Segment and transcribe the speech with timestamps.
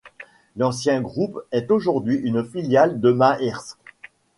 [0.57, 3.77] L'ancien groupe est aujourd'hui une filiale de Maersk.